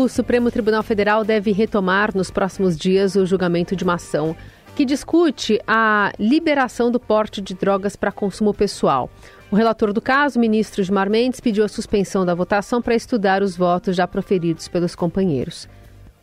O 0.00 0.08
Supremo 0.08 0.50
Tribunal 0.50 0.82
Federal 0.82 1.22
deve 1.26 1.52
retomar 1.52 2.16
nos 2.16 2.30
próximos 2.30 2.74
dias 2.74 3.16
o 3.16 3.26
julgamento 3.26 3.76
de 3.76 3.84
uma 3.84 3.96
ação 3.96 4.34
que 4.74 4.86
discute 4.86 5.60
a 5.66 6.10
liberação 6.18 6.90
do 6.90 6.98
porte 6.98 7.42
de 7.42 7.52
drogas 7.52 7.96
para 7.96 8.10
consumo 8.10 8.54
pessoal. 8.54 9.10
O 9.50 9.56
relator 9.56 9.92
do 9.92 10.00
caso, 10.00 10.40
ministro 10.40 10.82
Gilmar 10.82 11.10
Mendes, 11.10 11.38
pediu 11.38 11.66
a 11.66 11.68
suspensão 11.68 12.24
da 12.24 12.34
votação 12.34 12.80
para 12.80 12.94
estudar 12.94 13.42
os 13.42 13.54
votos 13.54 13.94
já 13.94 14.08
proferidos 14.08 14.68
pelos 14.68 14.94
companheiros. 14.94 15.68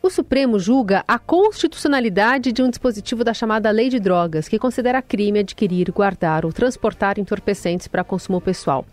O 0.02 0.10
Supremo 0.10 0.58
julga 0.58 1.04
a 1.06 1.16
constitucionalidade 1.16 2.50
de 2.50 2.60
um 2.64 2.70
dispositivo 2.70 3.22
da 3.22 3.32
chamada 3.32 3.70
Lei 3.70 3.88
de 3.88 4.00
Drogas, 4.00 4.48
que 4.48 4.58
considera 4.58 5.00
crime 5.00 5.38
adquirir, 5.38 5.92
guardar 5.92 6.44
ou 6.44 6.52
transportar 6.52 7.16
entorpecentes 7.16 7.86
para 7.86 8.02
consumo 8.02 8.40
pessoal. 8.40 8.84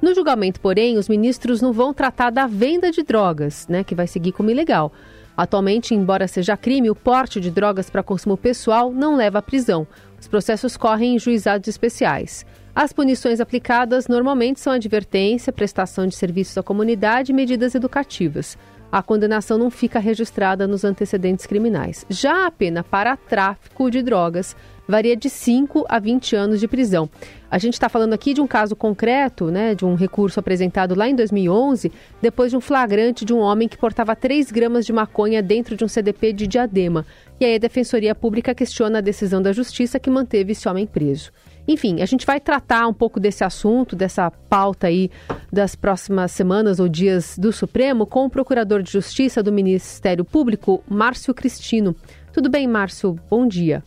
No 0.00 0.14
julgamento, 0.14 0.60
porém, 0.60 0.98
os 0.98 1.08
ministros 1.08 1.62
não 1.62 1.72
vão 1.72 1.92
tratar 1.94 2.30
da 2.30 2.46
venda 2.46 2.90
de 2.90 3.02
drogas, 3.02 3.66
né, 3.68 3.82
que 3.82 3.94
vai 3.94 4.06
seguir 4.06 4.32
como 4.32 4.50
ilegal. 4.50 4.92
Atualmente, 5.36 5.94
embora 5.94 6.28
seja 6.28 6.56
crime, 6.56 6.90
o 6.90 6.94
porte 6.94 7.40
de 7.40 7.50
drogas 7.50 7.90
para 7.90 8.02
consumo 8.02 8.36
pessoal 8.36 8.90
não 8.92 9.16
leva 9.16 9.38
à 9.38 9.42
prisão. 9.42 9.86
Os 10.18 10.26
processos 10.26 10.76
correm 10.76 11.16
em 11.16 11.18
juizados 11.18 11.68
especiais. 11.68 12.44
As 12.74 12.92
punições 12.92 13.40
aplicadas 13.40 14.06
normalmente 14.06 14.60
são 14.60 14.72
advertência, 14.72 15.52
prestação 15.52 16.06
de 16.06 16.14
serviços 16.14 16.56
à 16.56 16.62
comunidade 16.62 17.32
e 17.32 17.34
medidas 17.34 17.74
educativas 17.74 18.56
a 18.90 19.02
condenação 19.02 19.58
não 19.58 19.70
fica 19.70 19.98
registrada 19.98 20.66
nos 20.66 20.84
antecedentes 20.84 21.46
criminais. 21.46 22.06
Já 22.08 22.46
a 22.46 22.50
pena 22.50 22.82
para 22.84 23.16
tráfico 23.16 23.90
de 23.90 24.02
drogas 24.02 24.56
varia 24.88 25.16
de 25.16 25.28
5 25.28 25.84
a 25.88 25.98
20 25.98 26.36
anos 26.36 26.60
de 26.60 26.68
prisão. 26.68 27.10
A 27.50 27.58
gente 27.58 27.74
está 27.74 27.88
falando 27.88 28.12
aqui 28.12 28.34
de 28.34 28.40
um 28.40 28.46
caso 28.46 28.74
concreto, 28.74 29.50
né, 29.50 29.74
de 29.74 29.84
um 29.84 29.94
recurso 29.94 30.40
apresentado 30.40 30.94
lá 30.94 31.08
em 31.08 31.14
2011, 31.14 31.92
depois 32.20 32.50
de 32.50 32.56
um 32.56 32.60
flagrante 32.60 33.24
de 33.24 33.32
um 33.32 33.38
homem 33.38 33.68
que 33.68 33.78
portava 33.78 34.16
3 34.16 34.50
gramas 34.50 34.84
de 34.84 34.92
maconha 34.92 35.42
dentro 35.42 35.76
de 35.76 35.84
um 35.84 35.88
CDP 35.88 36.32
de 36.32 36.46
diadema. 36.46 37.06
E 37.38 37.44
aí 37.44 37.54
a 37.54 37.58
Defensoria 37.58 38.14
Pública 38.14 38.54
questiona 38.54 38.98
a 38.98 39.02
decisão 39.02 39.40
da 39.40 39.52
Justiça 39.52 40.00
que 40.00 40.10
manteve 40.10 40.52
esse 40.52 40.68
homem 40.68 40.86
preso. 40.86 41.30
Enfim, 41.68 42.00
a 42.00 42.06
gente 42.06 42.24
vai 42.24 42.40
tratar 42.40 42.86
um 42.86 42.94
pouco 42.94 43.18
desse 43.18 43.42
assunto, 43.42 43.96
dessa 43.96 44.30
pauta 44.30 44.86
aí 44.86 45.10
das 45.52 45.74
próximas 45.74 46.30
semanas 46.32 46.78
ou 46.78 46.88
dias 46.88 47.36
do 47.38 47.52
Supremo 47.52 48.06
com 48.06 48.26
o 48.26 48.30
Procurador 48.30 48.82
de 48.82 48.92
Justiça 48.92 49.42
do 49.42 49.52
Ministério 49.52 50.24
Público, 50.24 50.82
Márcio 50.88 51.34
Cristino. 51.34 51.94
Tudo 52.32 52.48
bem, 52.48 52.66
Márcio? 52.68 53.16
Bom 53.28 53.46
dia. 53.48 53.82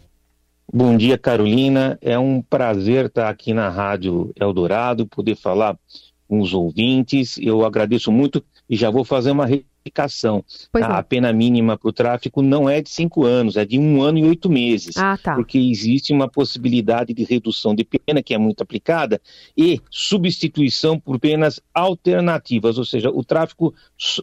Bom 0.72 0.96
dia, 0.96 1.18
Carolina. 1.18 1.98
É 2.00 2.20
um 2.20 2.44
prazer 2.44 3.08
estar 3.08 3.28
aqui 3.28 3.54
na 3.56 3.70
Rádio 3.70 4.32
Eldorado, 4.40 5.08
poder 5.08 5.36
falar 5.36 5.76
com 6.28 6.40
os 6.40 6.54
ouvintes. 6.54 7.40
Eu 7.40 7.66
agradeço 7.66 8.12
muito 8.12 8.44
e 8.70 8.76
já 8.76 8.92
vou 8.92 9.04
fazer 9.04 9.32
uma 9.32 9.48
retificação. 9.48 10.46
A 10.74 11.02
pena 11.02 11.34
mínima 11.34 11.76
para 11.76 11.90
o 11.90 11.94
tráfico 11.94 12.44
não 12.44 12.70
é 12.70 12.84
de 12.84 12.90
cinco 12.92 13.26
anos, 13.26 13.58
é 13.58 13.66
de 13.66 13.80
um 13.80 14.04
ano 14.04 14.20
e 14.20 14.24
oito 14.26 14.48
meses. 14.48 14.96
Ah, 14.98 15.18
tá. 15.18 15.34
Porque 15.34 15.58
existe 15.58 16.14
uma 16.14 16.30
possibilidade 16.30 17.16
de 17.16 17.24
redução 17.24 17.74
de 17.74 17.84
pena, 17.84 18.22
que 18.22 18.36
é 18.36 18.38
muito 18.38 18.62
aplicada, 18.62 19.20
e 19.58 19.82
substituição 19.90 21.00
por 21.00 21.20
penas 21.20 21.60
alternativas, 21.74 22.78
ou 22.78 22.86
seja, 22.86 23.10
o 23.10 23.24
tráfico 23.24 23.74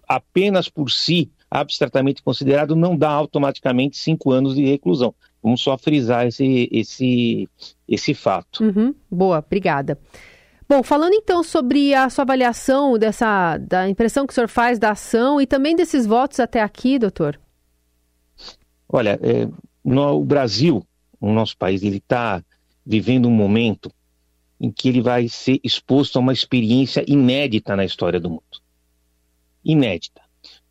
apenas 0.06 0.68
por 0.68 0.92
si, 0.92 1.28
abstratamente 1.50 2.22
considerado, 2.22 2.76
não 2.76 2.96
dá 2.96 3.10
automaticamente 3.10 3.96
cinco 3.96 4.30
anos 4.30 4.54
de 4.54 4.64
reclusão. 4.64 5.12
Vamos 5.42 5.60
só 5.60 5.76
frisar 5.78 6.26
esse, 6.26 6.68
esse, 6.72 7.48
esse 7.88 8.14
fato. 8.14 8.64
Uhum. 8.64 8.94
Boa, 9.10 9.38
obrigada. 9.38 9.98
Bom, 10.68 10.82
falando 10.82 11.14
então 11.14 11.44
sobre 11.44 11.94
a 11.94 12.10
sua 12.10 12.22
avaliação 12.22 12.98
dessa 12.98 13.56
da 13.56 13.88
impressão 13.88 14.26
que 14.26 14.32
o 14.32 14.34
senhor 14.34 14.48
faz 14.48 14.78
da 14.78 14.90
ação 14.90 15.40
e 15.40 15.46
também 15.46 15.76
desses 15.76 16.04
votos 16.04 16.40
até 16.40 16.60
aqui, 16.60 16.98
doutor. 16.98 17.38
Olha, 18.88 19.18
é, 19.22 19.48
no, 19.84 20.20
o 20.20 20.24
Brasil, 20.24 20.84
o 21.20 21.32
nosso 21.32 21.56
país, 21.56 21.82
ele 21.82 21.98
está 21.98 22.42
vivendo 22.84 23.28
um 23.28 23.32
momento 23.32 23.90
em 24.60 24.70
que 24.70 24.88
ele 24.88 25.00
vai 25.00 25.28
ser 25.28 25.60
exposto 25.62 26.16
a 26.16 26.20
uma 26.20 26.32
experiência 26.32 27.04
inédita 27.06 27.76
na 27.76 27.84
história 27.84 28.18
do 28.18 28.30
mundo. 28.30 28.42
Inédita. 29.64 30.22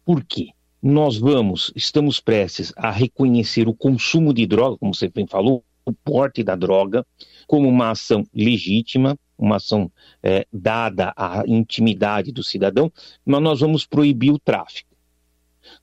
Por 0.04 0.24
quê? 0.24 0.50
Nós 0.88 1.18
vamos, 1.18 1.74
estamos 1.76 2.20
prestes 2.20 2.72
a 2.76 2.92
reconhecer 2.92 3.68
o 3.68 3.74
consumo 3.74 4.32
de 4.32 4.46
droga, 4.46 4.78
como 4.78 4.94
você 4.94 5.10
bem 5.10 5.26
falou, 5.26 5.66
o 5.84 5.92
porte 5.92 6.44
da 6.44 6.56
droga, 6.56 7.04
como 7.48 7.68
uma 7.68 7.90
ação 7.90 8.24
legítima, 8.32 9.18
uma 9.36 9.56
ação 9.56 9.92
é, 10.22 10.46
dada 10.54 11.12
à 11.18 11.44
intimidade 11.48 12.32
do 12.32 12.44
cidadão, 12.44 12.94
mas 13.26 13.42
nós 13.42 13.62
vamos 13.62 13.84
proibir 13.84 14.30
o 14.30 14.38
tráfico. 14.38 14.96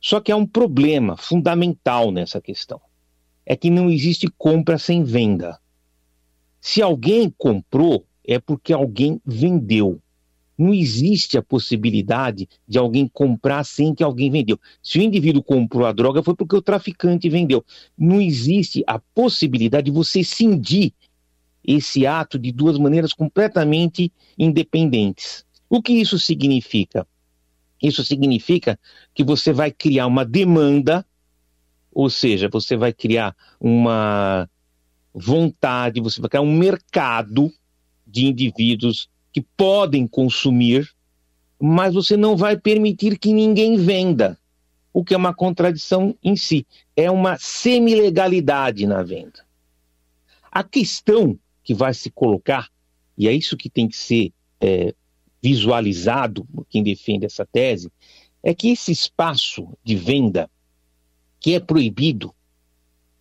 Só 0.00 0.20
que 0.20 0.30
há 0.30 0.36
um 0.36 0.46
problema 0.46 1.16
fundamental 1.16 2.12
nessa 2.12 2.40
questão: 2.40 2.80
é 3.44 3.56
que 3.56 3.70
não 3.70 3.90
existe 3.90 4.28
compra 4.38 4.78
sem 4.78 5.02
venda. 5.02 5.58
Se 6.60 6.80
alguém 6.80 7.28
comprou, 7.36 8.06
é 8.24 8.38
porque 8.38 8.72
alguém 8.72 9.20
vendeu. 9.26 10.00
Não 10.62 10.72
existe 10.72 11.36
a 11.36 11.42
possibilidade 11.42 12.48
de 12.68 12.78
alguém 12.78 13.08
comprar 13.08 13.64
sem 13.64 13.92
que 13.92 14.04
alguém 14.04 14.30
vendeu. 14.30 14.56
Se 14.80 14.96
o 14.96 15.02
indivíduo 15.02 15.42
comprou 15.42 15.84
a 15.84 15.90
droga, 15.92 16.22
foi 16.22 16.36
porque 16.36 16.54
o 16.54 16.62
traficante 16.62 17.28
vendeu. 17.28 17.64
Não 17.98 18.20
existe 18.20 18.84
a 18.86 19.00
possibilidade 19.00 19.86
de 19.86 19.90
você 19.90 20.22
cindir 20.22 20.92
esse 21.64 22.06
ato 22.06 22.38
de 22.38 22.52
duas 22.52 22.78
maneiras 22.78 23.12
completamente 23.12 24.12
independentes. 24.38 25.44
O 25.68 25.82
que 25.82 25.94
isso 25.94 26.16
significa? 26.16 27.08
Isso 27.82 28.04
significa 28.04 28.78
que 29.12 29.24
você 29.24 29.52
vai 29.52 29.72
criar 29.72 30.06
uma 30.06 30.24
demanda, 30.24 31.04
ou 31.92 32.08
seja, 32.08 32.48
você 32.48 32.76
vai 32.76 32.92
criar 32.92 33.34
uma 33.60 34.48
vontade, 35.12 36.00
você 36.00 36.20
vai 36.20 36.30
criar 36.30 36.42
um 36.42 36.56
mercado 36.56 37.52
de 38.06 38.26
indivíduos 38.26 39.10
que 39.32 39.40
podem 39.56 40.06
consumir, 40.06 40.88
mas 41.58 41.94
você 41.94 42.16
não 42.16 42.36
vai 42.36 42.56
permitir 42.56 43.18
que 43.18 43.32
ninguém 43.32 43.76
venda, 43.76 44.38
o 44.92 45.02
que 45.04 45.14
é 45.14 45.16
uma 45.16 45.34
contradição 45.34 46.16
em 46.22 46.36
si. 46.36 46.66
É 46.94 47.10
uma 47.10 47.38
semi-legalidade 47.38 48.86
na 48.86 49.02
venda. 49.02 49.46
A 50.50 50.62
questão 50.62 51.38
que 51.64 51.72
vai 51.72 51.94
se 51.94 52.10
colocar, 52.10 52.68
e 53.16 53.26
é 53.26 53.32
isso 53.32 53.56
que 53.56 53.70
tem 53.70 53.88
que 53.88 53.96
ser 53.96 54.32
é, 54.60 54.94
visualizado 55.42 56.44
por 56.44 56.66
quem 56.66 56.82
defende 56.82 57.24
essa 57.24 57.46
tese, 57.46 57.90
é 58.42 58.54
que 58.54 58.68
esse 58.68 58.92
espaço 58.92 59.68
de 59.82 59.96
venda 59.96 60.50
que 61.40 61.54
é 61.54 61.60
proibido, 61.60 62.34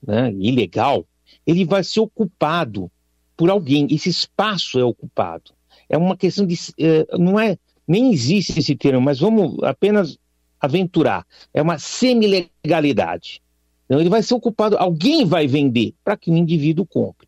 né, 0.05 0.31
ilegal, 0.33 1.05
ele 1.45 1.63
vai 1.63 1.83
ser 1.83 1.99
ocupado 1.99 2.91
por 3.37 3.49
alguém. 3.49 3.87
Esse 3.89 4.09
espaço 4.09 4.79
é 4.79 4.83
ocupado. 4.83 5.53
É 5.91 5.97
uma 5.97 6.15
questão 6.15 6.47
de. 6.47 6.57
É, 6.79 7.05
não 7.19 7.37
é. 7.37 7.57
Nem 7.85 8.13
existe 8.13 8.57
esse 8.57 8.75
termo, 8.75 9.01
mas 9.01 9.19
vamos 9.19 9.61
apenas 9.63 10.17
aventurar. 10.57 11.27
É 11.53 11.61
uma 11.61 11.77
semi-legalidade. 11.77 13.41
Então, 13.85 13.99
ele 13.99 14.09
vai 14.09 14.23
ser 14.23 14.33
ocupado. 14.33 14.77
Alguém 14.77 15.25
vai 15.25 15.47
vender 15.47 15.93
para 16.01 16.15
que 16.15 16.31
o 16.31 16.37
indivíduo 16.37 16.85
compre. 16.85 17.27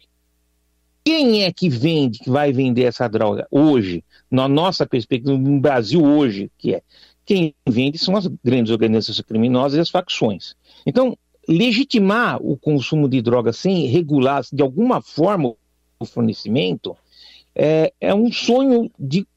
Quem 1.04 1.44
é 1.44 1.52
que 1.52 1.68
vende, 1.68 2.20
que 2.20 2.30
vai 2.30 2.54
vender 2.54 2.84
essa 2.84 3.10
droga 3.10 3.46
hoje, 3.52 4.02
na 4.32 4.48
nossa 4.48 4.86
perspectiva, 4.86 5.38
no 5.38 5.60
Brasil 5.60 6.02
hoje, 6.02 6.50
que 6.58 6.76
é? 6.76 6.82
Quem 7.26 7.54
vende 7.68 7.98
são 7.98 8.16
as 8.16 8.28
grandes 8.42 8.72
organizações 8.72 9.20
criminosas 9.20 9.78
e 9.78 9.82
as 9.82 9.90
facções. 9.90 10.56
Então, 10.86 11.18
legitimar 11.48 12.42
o 12.42 12.56
consumo 12.56 13.10
de 13.10 13.22
drogas 13.22 13.58
sem 13.58 13.86
regular 13.88 14.44
de 14.54 14.62
alguma 14.62 15.02
forma 15.02 15.54
o 16.00 16.06
fornecimento 16.06 16.96
é, 17.56 17.94
é 18.00 18.14
um 18.14 18.32
sonho 18.32 18.90
de, 19.00 19.28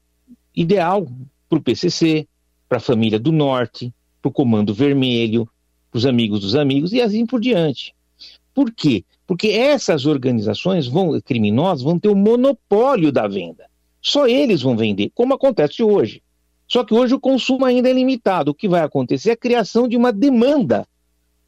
ideal 0.55 1.07
para 1.49 1.59
o 1.59 1.61
PCC, 1.61 2.27
para 2.67 2.77
a 2.77 2.81
família 2.81 3.19
do 3.19 3.31
Norte, 3.31 3.93
para 4.21 4.29
o 4.29 4.31
Comando 4.31 4.73
Vermelho, 4.73 5.47
para 5.91 5.97
os 5.97 6.05
amigos 6.05 6.41
dos 6.41 6.55
amigos 6.55 6.93
e 6.93 7.01
assim 7.01 7.25
por 7.25 7.39
diante. 7.39 7.95
Por 8.53 8.71
quê? 8.71 9.05
Porque 9.25 9.49
essas 9.49 10.05
organizações 10.05 10.87
vão, 10.87 11.19
criminosas 11.21 11.83
vão 11.83 11.99
ter 11.99 12.09
o 12.09 12.15
monopólio 12.15 13.11
da 13.11 13.27
venda. 13.27 13.69
Só 14.01 14.27
eles 14.27 14.61
vão 14.61 14.75
vender, 14.75 15.11
como 15.13 15.33
acontece 15.33 15.83
hoje. 15.83 16.23
Só 16.67 16.83
que 16.83 16.93
hoje 16.93 17.13
o 17.13 17.19
consumo 17.19 17.65
ainda 17.65 17.89
é 17.89 17.93
limitado. 17.93 18.51
O 18.51 18.55
que 18.55 18.67
vai 18.67 18.81
acontecer 18.81 19.29
é 19.29 19.33
a 19.33 19.37
criação 19.37 19.87
de 19.87 19.95
uma 19.95 20.11
demanda 20.11 20.87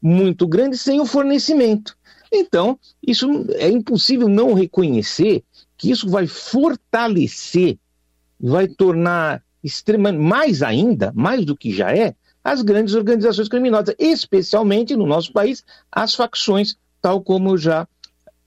muito 0.00 0.46
grande 0.46 0.78
sem 0.78 1.00
o 1.00 1.06
fornecimento. 1.06 1.96
Então, 2.32 2.78
isso 3.06 3.26
é 3.54 3.68
impossível 3.68 4.28
não 4.28 4.54
reconhecer 4.54 5.42
que 5.80 5.90
isso 5.90 6.10
vai 6.10 6.26
fortalecer, 6.26 7.78
vai 8.38 8.68
tornar 8.68 9.42
extremamente 9.64 10.22
mais 10.22 10.62
ainda, 10.62 11.10
mais 11.16 11.42
do 11.46 11.56
que 11.56 11.72
já 11.72 11.90
é, 11.90 12.14
as 12.44 12.60
grandes 12.60 12.94
organizações 12.94 13.48
criminosas, 13.48 13.94
especialmente 13.98 14.94
no 14.94 15.06
nosso 15.06 15.32
país, 15.32 15.64
as 15.90 16.14
facções 16.14 16.76
tal 17.00 17.22
como 17.22 17.50
eu 17.50 17.56
já 17.56 17.88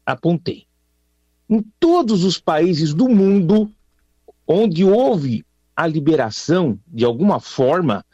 apontei. 0.06 0.68
Em 1.50 1.66
todos 1.80 2.24
os 2.24 2.40
países 2.40 2.94
do 2.94 3.10
mundo 3.10 3.70
onde 4.48 4.86
houve 4.86 5.44
a 5.76 5.88
liberação, 5.88 6.80
de 6.88 7.04
alguma 7.04 7.40
forma, 7.40 8.06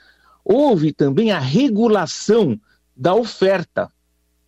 houve 0.46 0.94
também 0.94 1.32
a 1.32 1.40
regulação 1.40 2.58
da 2.96 3.14
oferta. 3.14 3.92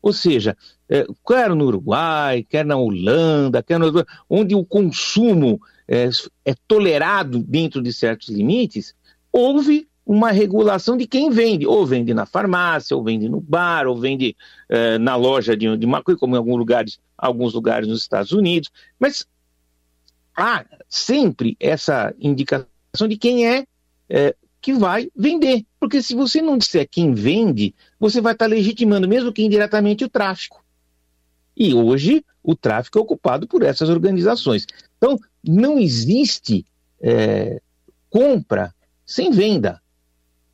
Ou 0.01 0.11
seja, 0.11 0.57
é, 0.89 1.05
quer 1.25 1.53
no 1.53 1.65
Uruguai, 1.65 2.43
quer 2.43 2.65
na 2.65 2.75
Holanda, 2.75 3.61
quer 3.61 3.79
no, 3.79 3.91
onde 4.29 4.55
o 4.55 4.65
consumo 4.65 5.61
é, 5.87 6.09
é 6.45 6.55
tolerado 6.67 7.39
dentro 7.39 7.81
de 7.81 7.93
certos 7.93 8.29
limites, 8.29 8.95
houve 9.31 9.87
uma 10.05 10.31
regulação 10.31 10.97
de 10.97 11.05
quem 11.05 11.29
vende, 11.29 11.65
ou 11.65 11.85
vende 11.85 12.13
na 12.13 12.25
farmácia, 12.25 12.97
ou 12.97 13.03
vende 13.03 13.29
no 13.29 13.39
bar, 13.39 13.87
ou 13.87 13.97
vende 13.97 14.35
é, 14.67 14.97
na 14.97 15.15
loja 15.15 15.55
de, 15.55 15.77
de 15.77 15.85
maconha, 15.85 16.17
como 16.17 16.35
em 16.35 16.37
alguns 16.37 16.57
lugares, 16.57 16.99
alguns 17.17 17.53
lugares 17.53 17.87
nos 17.87 18.01
Estados 18.01 18.31
Unidos. 18.31 18.69
Mas 18.99 19.25
há 20.35 20.65
sempre 20.89 21.55
essa 21.59 22.13
indicação 22.19 22.67
de 23.07 23.17
quem 23.17 23.47
é, 23.47 23.65
é 24.09 24.35
que 24.59 24.73
vai 24.73 25.09
vender. 25.15 25.65
Porque 25.81 25.99
se 25.99 26.13
você 26.13 26.43
não 26.43 26.59
disser 26.59 26.87
quem 26.87 27.11
vende, 27.11 27.73
você 27.99 28.21
vai 28.21 28.33
estar 28.33 28.45
legitimando, 28.45 29.07
mesmo 29.07 29.33
que 29.33 29.41
indiretamente, 29.41 30.05
o 30.05 30.09
tráfico. 30.09 30.63
E 31.57 31.73
hoje 31.73 32.23
o 32.43 32.55
tráfico 32.55 32.99
é 32.99 33.01
ocupado 33.01 33.47
por 33.47 33.63
essas 33.63 33.89
organizações. 33.89 34.67
Então, 34.95 35.17
não 35.43 35.79
existe 35.79 36.63
é, 37.01 37.59
compra 38.11 38.71
sem 39.03 39.31
venda. 39.31 39.81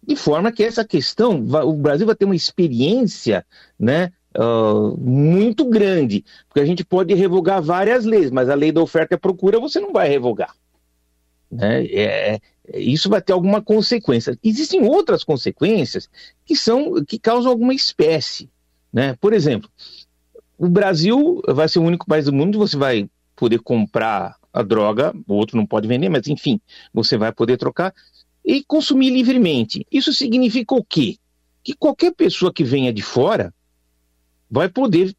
De 0.02 0.16
forma 0.16 0.50
que 0.50 0.64
essa 0.64 0.86
questão, 0.86 1.46
o 1.66 1.74
Brasil 1.74 2.06
vai 2.06 2.16
ter 2.16 2.24
uma 2.24 2.36
experiência 2.36 3.46
né, 3.78 4.14
uh, 4.34 4.98
muito 4.98 5.66
grande, 5.66 6.24
porque 6.48 6.62
a 6.62 6.66
gente 6.66 6.86
pode 6.86 7.14
revogar 7.14 7.62
várias 7.62 8.06
leis, 8.06 8.32
mas 8.32 8.50
a 8.50 8.56
lei 8.56 8.72
da 8.72 8.82
oferta 8.82 9.16
e 9.16 9.18
procura 9.18 9.60
você 9.60 9.82
não 9.82 9.92
vai 9.92 10.08
revogar. 10.08 10.56
Né? 11.52 11.86
É, 11.88 12.36
é, 12.36 12.40
isso 12.74 13.10
vai 13.10 13.22
ter 13.22 13.34
alguma 13.34 13.62
consequência. 13.62 14.38
Existem 14.44 14.84
outras 14.84 15.24
consequências 15.24 16.10
que 16.46 16.56
são 16.56 17.04
que 17.06 17.18
causam 17.18 17.52
alguma 17.52 17.74
espécie. 17.74 18.50
Né? 18.92 19.16
Por 19.20 19.34
exemplo, 19.34 19.70
o 20.58 20.68
Brasil 20.68 21.42
vai 21.48 21.68
ser 21.70 21.80
o 21.80 21.84
único 21.84 22.06
país 22.06 22.26
do 22.26 22.34
mundo 22.34 22.54
que 22.54 22.58
você 22.58 22.78
vai 22.78 23.10
poder 23.36 23.60
comprar 23.60 24.36
a 24.52 24.64
droga, 24.64 25.14
o 25.28 25.34
outro 25.36 25.56
não 25.56 25.66
pode 25.66 25.88
vender, 25.88 26.10
mas 26.10 26.28
enfim, 26.28 26.60
você 26.92 27.16
vai 27.18 27.32
poder 27.32 27.58
trocar 27.58 27.94
e 28.44 28.64
consumir 28.64 29.12
livremente. 29.12 29.86
Isso 29.92 30.12
significa 30.14 30.74
o 30.74 30.84
quê? 30.84 31.18
Que 31.64 31.74
qualquer 31.74 32.14
pessoa 32.14 32.52
que 32.52 32.64
venha 32.64 32.92
de 32.92 33.04
fora 33.04 33.54
vai 34.50 34.68
poder 34.68 35.16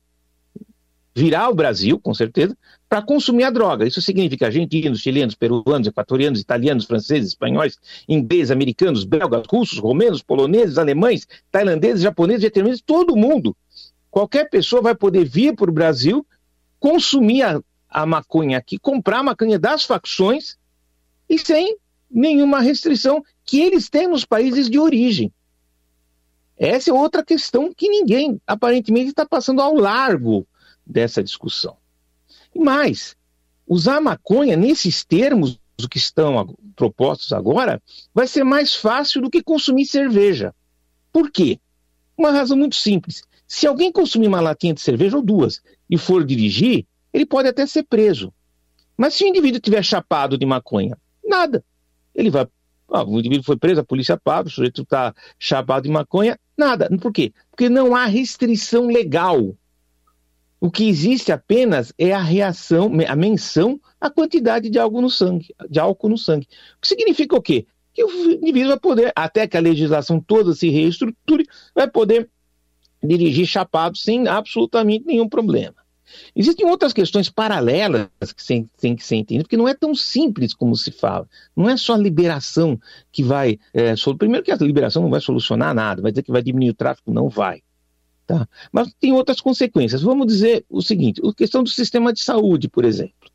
virar 1.15 1.43
ao 1.43 1.55
Brasil, 1.55 1.99
com 1.99 2.15
certeza, 2.15 2.57
para 2.89 3.03
consumir 3.03 3.45
a 3.45 3.51
droga. 3.51 3.87
Isso 3.87 4.01
significa 4.01 4.47
argentinos, 4.47 5.01
chilenos, 5.01 5.35
peruanos, 5.35 5.89
equatorianos, 5.89 6.41
italianos, 6.41 6.85
franceses, 6.85 7.29
espanhóis, 7.29 7.77
ingleses, 8.09 8.51
americanos, 8.51 9.05
belgas, 9.05 9.45
russos, 9.49 9.79
romenos, 9.79 10.23
poloneses, 10.23 10.79
alemães, 10.79 11.27
tailandeses, 11.51 12.03
japoneses, 12.03 12.43
vietnamitas, 12.43 12.81
todo 12.81 13.17
mundo. 13.17 13.57
Qualquer 14.11 14.49
pessoa 14.49 14.81
vai 14.81 14.95
poder 14.95 15.25
vir 15.25 15.55
para 15.55 15.71
o 15.71 15.75
Brasil, 15.75 16.27
consumir 16.79 17.43
a, 17.43 17.61
a 17.89 18.07
maconha 18.07 18.57
aqui, 18.59 18.79
comprar 18.79 19.19
a 19.19 19.25
maconha 19.25 19.59
das 19.59 19.85
facções 19.85 20.57
e 21.29 21.39
sem 21.39 21.77
nenhuma 22.11 22.61
restrição 22.61 23.23
que 23.45 23.61
eles 23.61 23.91
têm 23.91 24.09
nos 24.09 24.25
países 24.25 24.71
de 24.71 24.79
origem. 24.79 25.33
Essa 26.57 26.91
é 26.91 26.93
outra 26.93 27.25
questão 27.25 27.73
que 27.73 27.89
ninguém 27.89 28.41
aparentemente 28.47 29.11
está 29.11 29.27
passando 29.27 29.61
ao 29.61 29.75
largo 29.75 30.47
dessa 30.89 31.23
discussão. 31.23 31.77
E 32.55 32.59
mais, 32.59 33.17
usar 33.67 34.01
maconha 34.01 34.57
nesses 34.57 35.05
termos 35.05 35.61
que 35.91 35.99
estão 35.99 36.57
propostos 36.75 37.33
agora 37.33 37.81
vai 38.15 38.27
ser 38.27 38.43
mais 38.43 38.75
fácil 38.75 39.21
do 39.21 39.31
que 39.31 39.43
consumir 39.43 39.87
cerveja. 39.87 40.55
Por 41.13 41.31
quê? 41.31 41.61
Uma 42.17 42.31
razão 42.31 42.57
muito 42.57 42.75
simples. 42.75 43.23
Se 43.47 43.67
alguém 43.67 43.93
consumir 43.93 44.27
uma 44.27 44.41
latinha 44.41 44.75
de 44.75 44.81
cerveja 44.81 45.17
ou 45.17 45.23
duas 45.23 45.63
e 45.89 45.97
for 45.97 46.25
dirigir, 46.25 46.87
ele 47.13 47.25
pode 47.25 47.49
até 47.49 47.65
ser 47.67 47.85
preso. 47.85 48.33
Mas 48.97 49.15
se 49.15 49.25
o 49.25 49.29
indivíduo 49.29 49.61
tiver 49.61 49.83
chapado 49.83 50.37
de 50.37 50.45
maconha, 50.45 50.99
nada. 51.25 51.65
Ele 52.15 52.31
vai. 52.31 52.47
Ah, 52.91 53.05
o 53.05 53.19
indivíduo 53.19 53.45
foi 53.45 53.57
preso, 53.57 53.81
a 53.81 53.85
polícia 53.85 54.17
paga, 54.17 54.49
o 54.49 54.51
sujeito 54.51 54.83
está 54.83 55.15
chapado 55.39 55.85
de 55.85 55.91
maconha, 55.91 56.39
nada. 56.57 56.89
Por 57.01 57.13
quê? 57.13 57.33
Porque 57.51 57.69
não 57.69 57.95
há 57.95 58.07
restrição 58.07 58.87
legal. 58.87 59.55
O 60.61 60.71
que 60.71 60.89
existe 60.89 61.31
apenas 61.31 61.93
é 61.97 62.13
a 62.13 62.21
reação, 62.21 62.91
a 63.07 63.17
menção 63.17 63.81
à 64.01 64.11
quantidade 64.11 64.69
de 64.69 64.79
álcool 64.79 65.03
no 65.03 65.11
sangue, 65.11 65.55
de 65.71 65.79
álcool 65.79 66.09
no 66.09 66.19
sangue. 66.19 66.49
O 66.77 66.81
que 66.81 66.89
significa 66.89 67.37
o 67.37 67.43
quê? 67.43 67.67
Que 67.95 68.03
o 68.05 68.33
indivíduo 68.33 68.71
vai 68.71 68.81
poder, 68.81 69.13
até 69.15 69.47
que 69.47 69.57
a 69.57 69.61
legislação 69.61 70.21
toda 70.21 70.55
se 70.55 70.69
reestruture, 70.69 71.47
vai 71.75 71.89
poder 71.89 72.29
dirigir 73.03 73.47
chapado 73.47 73.97
sem 73.97 74.27
absolutamente 74.27 75.07
nenhum 75.07 75.29
problema. 75.29 75.77
Existem 76.35 76.67
outras 76.67 76.93
questões 76.93 77.29
paralelas 77.29 78.09
que 78.35 78.69
tem 78.81 78.97
que 78.97 79.05
ser 79.05 79.17
entendidas, 79.17 79.45
porque 79.45 79.57
não 79.57 79.69
é 79.69 79.75
tão 79.75 79.95
simples 79.95 80.55
como 80.55 80.75
se 80.75 80.91
fala. 80.91 81.29
Não 81.55 81.69
é 81.69 81.77
só 81.77 81.95
a 81.95 81.99
liberação 81.99 82.81
que 83.13 83.23
vai. 83.23 83.59
É, 83.75 83.95
primeiro, 84.19 84.45
que 84.45 84.51
a 84.51 84.57
liberação 84.57 85.03
não 85.03 85.11
vai 85.11 85.21
solucionar 85.21 85.75
nada, 85.75 86.03
vai 86.03 86.11
dizer 86.11 86.23
que 86.23 86.33
vai 86.33 86.43
diminuir 86.43 86.71
o 86.71 86.75
tráfego, 86.75 87.13
não 87.13 87.29
vai. 87.29 87.63
Tá? 88.29 88.47
Mas 88.71 88.93
tem 89.01 89.11
outras 89.11 89.41
consequências. 89.41 90.03
Vamos 90.03 90.27
dizer 90.27 90.63
o 90.69 90.83
seguinte: 90.83 91.19
a 91.27 91.33
questão 91.33 91.63
do 91.63 91.71
sistema 91.71 92.13
de 92.13 92.21
saúde, 92.21 92.69
por 92.69 92.85
exemplo. 92.85 93.31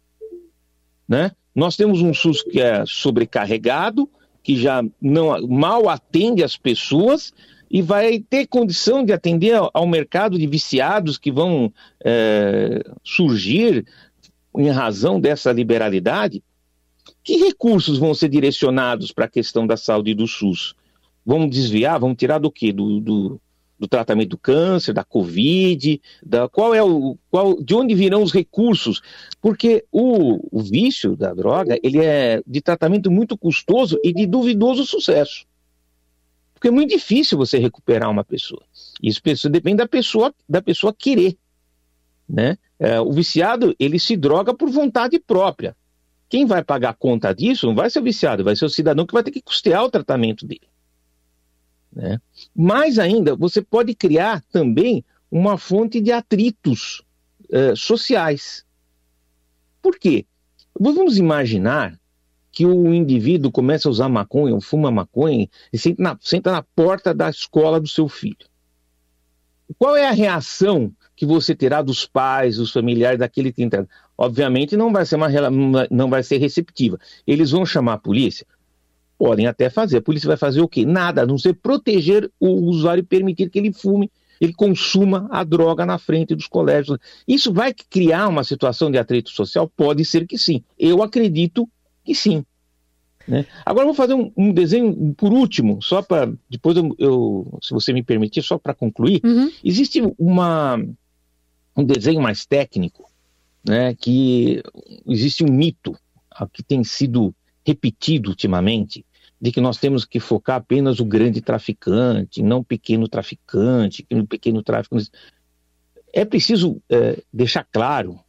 Né? 1.10 1.32
Nós 1.54 1.76
temos 1.76 2.00
um 2.00 2.14
SUS 2.14 2.44
que 2.44 2.62
é 2.62 2.86
sobrecarregado, 2.86 4.08
que 4.44 4.56
já 4.56 4.84
não 5.02 5.48
mal 5.48 5.90
atende 5.90 6.44
as 6.44 6.56
pessoas 6.56 7.34
e 7.72 7.82
vai 7.82 8.20
ter 8.20 8.46
condição 8.46 9.04
de 9.04 9.12
atender 9.12 9.60
ao 9.74 9.88
mercado 9.88 10.38
de 10.38 10.46
viciados 10.46 11.18
que 11.18 11.32
vão 11.32 11.74
é, 12.06 12.84
surgir 13.04 13.88
em 14.56 14.70
razão 14.70 15.20
dessa 15.20 15.52
liberalidade? 15.52 16.44
Que 17.24 17.38
recursos 17.38 17.98
vão 17.98 18.14
ser 18.14 18.30
direcionados 18.30 19.12
para 19.12 19.26
a 19.26 19.30
questão 19.30 19.66
da 19.66 19.76
saúde 19.76 20.14
do 20.14 20.28
SUS? 20.28 20.76
Vão 21.26 21.50
desviar, 21.50 22.00
vão 22.00 22.14
tirar 22.14 22.38
do 22.38 22.52
quê? 22.52 22.72
Do, 22.72 23.00
do, 23.00 23.42
do 23.78 23.88
tratamento 23.88 24.30
do 24.30 24.38
câncer, 24.38 24.94
da 24.94 25.04
Covid, 25.04 26.02
da, 26.24 26.48
qual 26.48 26.74
é 26.74 26.84
o, 26.84 27.18
qual, 27.30 27.62
de 27.62 27.74
onde 27.76 27.96
virão 27.96 28.24
os 28.24 28.32
recursos? 28.32 29.02
Porque 29.42 29.86
o, 29.92 30.58
o 30.58 30.62
vício 30.62 31.16
da 31.16 31.34
droga 31.34 31.78
ele 31.84 32.00
é 32.00 32.42
de 32.46 32.62
tratamento 32.62 33.12
muito 33.12 33.38
custoso 33.38 34.00
e 34.04 34.14
de 34.14 34.26
duvidoso 34.26 34.86
sucesso. 34.86 35.46
Porque 36.54 36.70
é 36.70 36.72
muito 36.72 36.92
difícil 36.92 37.38
você 37.38 37.58
recuperar 37.58 38.10
uma 38.10 38.24
pessoa. 38.24 38.64
Isso 39.02 39.50
depende 39.50 39.78
da 39.78 39.88
pessoa, 39.88 40.34
da 40.48 40.62
pessoa 40.62 40.94
querer. 40.94 41.36
Né? 42.30 42.58
É, 42.80 43.02
o 43.02 43.12
viciado, 43.12 43.76
ele 43.78 44.00
se 44.00 44.16
droga 44.16 44.54
por 44.54 44.70
vontade 44.70 45.20
própria. 45.20 45.76
Quem 46.30 46.46
vai 46.46 46.64
pagar 46.64 46.92
a 46.92 46.94
conta 46.94 47.34
disso 47.34 47.68
não 47.68 47.76
vai 47.76 47.90
ser 47.90 48.00
o 48.00 48.04
viciado, 48.04 48.44
vai 48.44 48.56
ser 48.56 48.66
o 48.66 48.70
cidadão 48.70 49.06
que 49.06 49.14
vai 49.14 49.24
ter 49.24 49.32
que 49.32 49.42
custear 49.42 49.84
o 49.84 49.92
tratamento 49.92 50.48
dele. 50.48 50.73
Né? 51.96 52.20
Mais 52.56 52.98
ainda, 52.98 53.36
você 53.36 53.62
pode 53.62 53.94
criar 53.94 54.42
também 54.52 55.04
uma 55.32 55.58
fonte 55.58 56.00
de 56.02 56.12
atritos 56.12 57.04
uh, 57.50 57.76
sociais. 57.76 58.66
Por 59.82 59.98
quê? 59.98 60.26
Vamos 60.80 61.18
imaginar 61.18 62.00
que 62.52 62.66
o 62.66 62.94
indivíduo 62.94 63.52
começa 63.52 63.88
a 63.88 63.92
usar 63.92 64.10
maconha, 64.10 64.54
ou 64.54 64.62
fuma 64.62 64.92
maconha, 64.92 65.50
e 65.72 65.78
senta 65.78 66.04
na, 66.04 66.18
senta 66.22 66.52
na 66.52 66.62
porta 66.62 67.14
da 67.14 67.30
escola 67.30 67.80
do 67.80 67.88
seu 67.88 68.08
filho. 68.08 68.48
Qual 69.78 69.96
é 69.96 70.08
a 70.08 70.12
reação 70.12 70.94
que 71.16 71.26
você 71.26 71.56
terá 71.56 71.82
dos 71.82 72.06
pais, 72.06 72.58
dos 72.58 72.72
familiares 72.72 73.20
daquele 73.20 73.52
que 73.52 73.64
entra? 73.64 73.88
Obviamente 74.16 74.78
não 74.78 74.92
vai 74.94 75.06
ser 75.06 75.16
uma 75.16 75.30
não 75.90 76.10
vai 76.10 76.22
ser 76.22 76.38
receptiva. 76.38 77.00
Eles 77.26 77.52
vão 77.52 77.66
chamar 77.66 77.94
a 77.94 77.98
polícia? 77.98 78.46
Podem 79.18 79.48
até 79.48 79.70
fazer. 79.70 79.98
A 79.98 80.02
polícia 80.02 80.28
vai 80.28 80.38
fazer 80.38 80.62
o 80.62 80.68
quê? 80.68 80.86
Nada, 80.86 81.22
a 81.24 81.26
não 81.26 81.38
ser 81.38 81.54
proteger 81.54 82.30
o 82.40 82.50
usuário 82.70 83.02
e 83.02 83.06
permitir 83.06 83.50
que 83.50 83.60
ele 83.60 83.72
fume, 83.72 84.12
ele 84.42 84.54
consuma 84.54 85.28
a 85.32 85.44
droga 85.44 85.86
na 85.86 85.98
frente 85.98 86.36
dos 86.36 86.48
colégios. 86.48 86.98
Isso 87.28 87.54
vai 87.54 87.74
criar 87.74 88.28
uma 88.28 88.44
situação 88.44 88.92
de 88.92 88.98
atrito 88.98 89.30
social? 89.30 89.70
Pode 89.70 90.04
ser 90.04 90.28
que 90.28 90.38
sim. 90.38 90.64
Eu 90.78 91.02
acredito 91.02 91.70
que 92.04 92.14
sim. 92.14 92.44
Né? 93.28 93.46
Agora 93.66 93.86
vou 93.86 93.96
fazer 93.96 94.14
um, 94.14 94.32
um, 94.36 94.52
desenho 94.52 95.14
por 95.16 95.32
último, 95.32 95.82
só 95.82 96.02
para 96.02 96.32
depois 96.50 96.76
eu, 96.76 96.94
eu, 97.00 97.60
se 97.62 97.74
você 97.74 97.94
me 97.94 98.04
permitir, 98.04 98.42
só 98.42 98.58
para 98.58 98.74
concluir. 98.74 99.22
Uhum. 99.24 99.50
Existe 99.64 100.02
uma, 100.18 100.78
um 101.76 101.84
desenho 101.86 102.22
mais 102.22 102.46
técnico, 102.46 103.10
né, 103.66 103.96
que 103.96 104.62
existe 105.08 105.44
um 105.44 105.52
mito 105.52 105.96
que 106.52 106.62
tem 106.62 106.84
sido 106.84 107.34
repetido 107.66 108.30
ultimamente, 108.30 109.06
de 109.40 109.52
que 109.52 109.60
nós 109.60 109.78
temos 109.78 110.06
que 110.06 110.20
focar 110.20 110.58
apenas 110.58 111.00
o 111.00 111.06
grande 111.06 111.42
traficante, 111.42 112.42
não 112.42 112.60
o 112.60 112.64
pequeno 112.64 113.08
traficante, 113.08 114.06
no 114.10 114.26
pequeno 114.26 114.64
tráfico. 114.64 114.98
É 116.14 116.24
preciso 116.24 116.82
é, 116.90 117.22
deixar 117.32 117.68
claro 117.72 118.20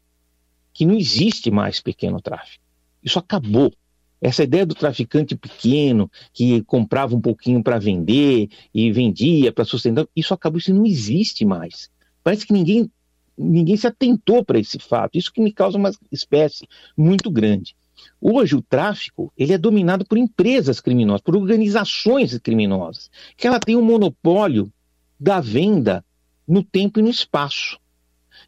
que 0.73 0.85
não 0.85 0.97
existe 0.97 1.51
mais 1.51 1.81
pequeno 1.81 2.21
tráfico. 2.21 2.65
Isso 3.03 3.19
acabou. 3.19 3.73
Essa 4.21 4.43
ideia 4.43 4.65
do 4.65 4.75
traficante 4.75 5.37
pequeno 5.37 6.11
que 6.33 6.63
comprava 6.65 7.15
um 7.15 7.21
pouquinho 7.21 7.63
para 7.63 7.79
vender 7.79 8.49
e 8.75 8.91
vendia 8.91 9.53
para 9.53 9.65
sustentar, 9.65 10.09
isso 10.17 10.33
acabou, 10.35 10.59
isso 10.59 10.75
não 10.75 10.87
existe 10.87 11.45
mais. 11.45 11.91
Parece 12.25 12.47
que 12.47 12.53
ninguém, 12.53 12.91
ninguém 13.37 13.77
se 13.77 13.87
atentou 13.87 14.43
para 14.45 14.59
esse 14.59 14.79
fato. 14.79 15.17
Isso 15.17 15.33
que 15.33 15.43
me 15.43 15.53
causa 15.53 15.77
uma 15.77 15.93
espécie 16.11 16.67
muito 16.97 17.31
grande. 17.31 17.77
Hoje 18.21 18.57
o 18.57 18.63
tráfico 18.63 19.33
ele 19.37 19.53
é 19.53 19.59
dominado 19.59 20.05
por 20.05 20.19
empresas 20.19 20.81
criminosas, 20.81 21.21
por 21.21 21.37
organizações 21.37 22.37
criminosas, 22.39 23.11
que 23.37 23.47
ela 23.47 23.61
tem 23.61 23.77
um 23.77 23.85
monopólio 23.85 24.73
da 25.19 25.41
venda 25.41 26.05
no 26.47 26.63
tempo 26.63 26.99
e 26.99 27.03
no 27.03 27.11
espaço. 27.11 27.79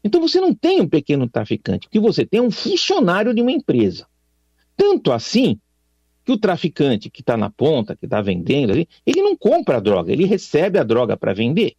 Então 0.03 0.21
você 0.21 0.39
não 0.39 0.53
tem 0.53 0.81
um 0.81 0.87
pequeno 0.87 1.27
traficante, 1.27 1.89
que 1.89 1.99
você 1.99 2.25
tem 2.25 2.41
um 2.41 2.51
funcionário 2.51 3.33
de 3.33 3.41
uma 3.41 3.51
empresa. 3.51 4.07
Tanto 4.75 5.11
assim 5.11 5.59
que 6.23 6.31
o 6.31 6.37
traficante 6.37 7.09
que 7.09 7.21
está 7.21 7.37
na 7.37 7.49
ponta, 7.49 7.95
que 7.95 8.05
está 8.05 8.21
vendendo, 8.21 8.73
ele 8.73 9.21
não 9.21 9.35
compra 9.35 9.77
a 9.77 9.79
droga, 9.79 10.11
ele 10.11 10.25
recebe 10.25 10.77
a 10.77 10.83
droga 10.83 11.15
para 11.15 11.33
vender 11.33 11.73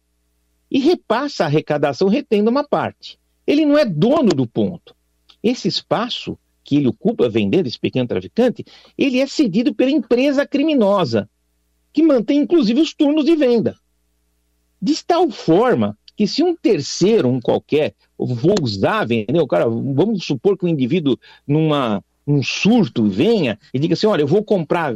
e 0.71 0.79
repassa 0.79 1.43
a 1.43 1.47
arrecadação 1.47 2.07
retendo 2.07 2.49
uma 2.49 2.63
parte. 2.63 3.19
Ele 3.45 3.65
não 3.65 3.77
é 3.77 3.85
dono 3.85 4.29
do 4.29 4.47
ponto. 4.47 4.95
Esse 5.41 5.67
espaço 5.67 6.37
que 6.69 6.77
ele 6.77 6.87
ocupa 6.87 7.27
vendendo, 7.27 7.65
esse 7.65 7.79
pequeno 7.79 8.07
traficante, 8.07 8.63
ele 8.95 9.19
é 9.19 9.25
cedido 9.25 9.73
pela 9.73 9.89
empresa 9.89 10.45
criminosa, 10.45 11.27
que 11.91 12.03
mantém 12.03 12.41
inclusive 12.41 12.79
os 12.79 12.93
turnos 12.93 13.25
de 13.25 13.35
venda. 13.35 13.75
De 14.79 15.03
tal 15.03 15.31
forma 15.31 15.97
que 16.15 16.27
se 16.27 16.43
um 16.43 16.55
terceiro, 16.55 17.27
um 17.27 17.41
qualquer, 17.41 17.95
vou 18.15 18.53
usar, 18.61 19.03
vender, 19.03 19.35
o 19.41 19.47
cara, 19.47 19.67
vamos 19.67 20.23
supor 20.23 20.55
que 20.55 20.63
um 20.63 20.69
indivíduo 20.69 21.17
numa 21.47 22.03
um 22.27 22.43
surto 22.43 23.09
venha 23.09 23.57
e 23.73 23.79
diga 23.79 23.95
assim: 23.95 24.05
olha, 24.05 24.21
eu 24.21 24.27
vou 24.27 24.43
comprar 24.43 24.95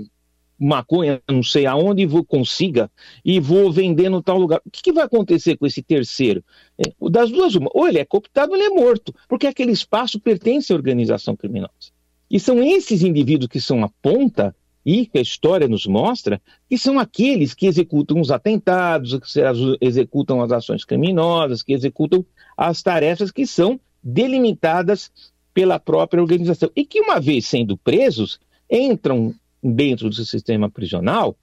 maconha, 0.63 1.21
não 1.29 1.43
sei 1.43 1.65
aonde, 1.65 2.03
e 2.03 2.05
vou 2.05 2.23
consiga 2.23 2.89
e 3.23 3.39
vou 3.39 3.71
vender 3.71 4.09
no 4.09 4.21
tal 4.21 4.37
lugar. 4.37 4.61
O 4.65 4.71
que, 4.71 4.81
que 4.81 4.93
vai 4.93 5.05
acontecer 5.05 5.57
com 5.57 5.65
esse 5.65 5.81
terceiro? 5.81 6.43
É, 6.77 6.91
das 7.09 7.31
duas, 7.31 7.55
uma, 7.55 7.69
ou 7.73 7.87
ele 7.87 7.99
é 7.99 8.05
cooptado 8.05 8.51
ou 8.51 8.57
ele 8.57 8.65
é 8.65 8.69
morto, 8.69 9.13
porque 9.27 9.47
aquele 9.47 9.71
espaço 9.71 10.19
pertence 10.19 10.71
à 10.71 10.75
organização 10.75 11.35
criminosa. 11.35 11.91
E 12.29 12.39
são 12.39 12.63
esses 12.63 13.03
indivíduos 13.03 13.49
que 13.49 13.61
são 13.61 13.83
a 13.83 13.89
ponta 14.01 14.55
e 14.85 15.05
que 15.05 15.17
a 15.17 15.21
história 15.21 15.67
nos 15.67 15.85
mostra 15.85 16.41
que 16.69 16.77
são 16.77 16.99
aqueles 16.99 17.53
que 17.53 17.67
executam 17.67 18.19
os 18.19 18.31
atentados, 18.31 19.13
que 19.19 19.77
executam 19.79 20.41
as 20.41 20.51
ações 20.51 20.83
criminosas, 20.83 21.63
que 21.63 21.73
executam 21.73 22.25
as 22.57 22.81
tarefas 22.81 23.31
que 23.31 23.45
são 23.47 23.79
delimitadas 24.03 25.11
pela 25.53 25.79
própria 25.79 26.21
organização. 26.21 26.69
E 26.75 26.83
que, 26.83 26.99
uma 26.99 27.19
vez 27.19 27.47
sendo 27.47 27.77
presos, 27.77 28.39
entram 28.69 29.33
dentro 29.63 30.09
do 30.09 30.25
sistema 30.25 30.69
prisional 30.69 31.37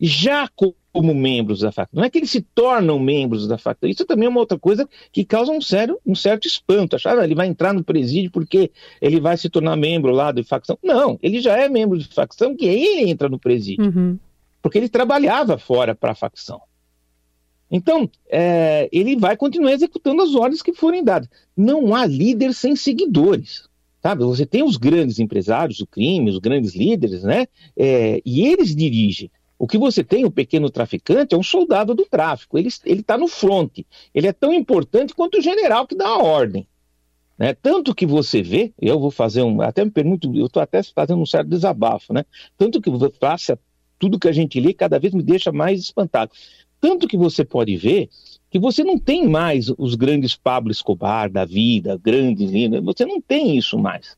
já 0.00 0.48
como 0.92 1.14
membros 1.14 1.60
da 1.60 1.72
facção. 1.72 2.00
Não 2.00 2.04
é 2.04 2.10
que 2.10 2.18
eles 2.18 2.30
se 2.30 2.40
tornam 2.40 2.98
membros 2.98 3.46
da 3.46 3.58
facção. 3.58 3.88
Isso 3.88 4.04
também 4.04 4.26
é 4.26 4.28
uma 4.28 4.40
outra 4.40 4.58
coisa 4.58 4.88
que 5.12 5.24
causa 5.24 5.52
um, 5.52 5.60
sério, 5.60 5.98
um 6.06 6.14
certo 6.14 6.46
espanto. 6.46 6.96
Achar 6.96 7.18
ah, 7.18 7.24
ele 7.24 7.34
vai 7.34 7.46
entrar 7.46 7.72
no 7.72 7.84
presídio 7.84 8.30
porque 8.30 8.70
ele 9.00 9.20
vai 9.20 9.36
se 9.36 9.48
tornar 9.48 9.76
membro 9.76 10.12
lá 10.12 10.32
da 10.32 10.42
facção. 10.44 10.78
Não, 10.82 11.18
ele 11.22 11.40
já 11.40 11.56
é 11.56 11.68
membro 11.68 11.98
de 11.98 12.06
facção 12.08 12.56
que 12.56 12.66
ele 12.66 13.10
entra 13.10 13.28
no 13.28 13.38
presídio. 13.38 13.84
Uhum. 13.84 14.18
Porque 14.62 14.78
ele 14.78 14.88
trabalhava 14.88 15.58
fora 15.58 15.94
para 15.94 16.12
a 16.12 16.14
facção. 16.14 16.60
Então, 17.70 18.08
é, 18.28 18.88
ele 18.92 19.16
vai 19.16 19.36
continuar 19.36 19.72
executando 19.72 20.22
as 20.22 20.34
ordens 20.34 20.62
que 20.62 20.72
forem 20.72 21.02
dadas. 21.02 21.28
Não 21.56 21.94
há 21.94 22.06
líder 22.06 22.54
sem 22.54 22.76
seguidores. 22.76 23.68
Sabe? 24.06 24.22
Você 24.22 24.46
tem 24.46 24.62
os 24.62 24.76
grandes 24.76 25.18
empresários 25.18 25.78
do 25.78 25.86
crime, 25.86 26.30
os 26.30 26.38
grandes 26.38 26.76
líderes, 26.76 27.24
né? 27.24 27.48
É, 27.76 28.22
e 28.24 28.46
eles 28.46 28.72
dirigem. 28.72 29.28
O 29.58 29.66
que 29.66 29.76
você 29.76 30.04
tem, 30.04 30.24
o 30.24 30.30
pequeno 30.30 30.70
traficante, 30.70 31.34
é 31.34 31.36
um 31.36 31.42
soldado 31.42 31.92
do 31.92 32.06
tráfico. 32.06 32.56
Ele 32.56 32.68
está 32.84 33.18
no 33.18 33.26
fronte. 33.26 33.84
Ele 34.14 34.28
é 34.28 34.32
tão 34.32 34.54
importante 34.54 35.12
quanto 35.12 35.38
o 35.38 35.42
general 35.42 35.88
que 35.88 35.96
dá 35.96 36.06
a 36.06 36.22
ordem. 36.22 36.68
Né? 37.36 37.52
Tanto 37.54 37.92
que 37.96 38.06
você 38.06 38.42
vê, 38.42 38.72
eu 38.80 39.00
vou 39.00 39.10
fazer 39.10 39.42
um. 39.42 39.60
Até 39.60 39.84
me 39.84 39.90
pergunto, 39.90 40.32
eu 40.36 40.46
estou 40.46 40.62
até 40.62 40.84
fazendo 40.84 41.20
um 41.20 41.26
certo 41.26 41.48
desabafo, 41.48 42.12
né? 42.12 42.24
Tanto 42.56 42.80
que 42.80 42.88
faça 43.18 43.58
tudo 43.98 44.20
que 44.20 44.28
a 44.28 44.32
gente 44.32 44.60
lê, 44.60 44.72
cada 44.72 45.00
vez 45.00 45.14
me 45.14 45.22
deixa 45.24 45.50
mais 45.50 45.80
espantado. 45.80 46.30
Tanto 46.80 47.08
que 47.08 47.16
você 47.16 47.44
pode 47.44 47.76
ver 47.76 48.08
que 48.50 48.58
você 48.58 48.84
não 48.84 48.98
tem 48.98 49.28
mais 49.28 49.68
os 49.76 49.94
grandes 49.94 50.36
Pablo 50.36 50.70
Escobar 50.70 51.30
da 51.30 51.44
vida, 51.44 51.98
grandes, 52.02 52.50
você 52.82 53.04
não 53.04 53.20
tem 53.20 53.56
isso 53.56 53.78
mais. 53.78 54.16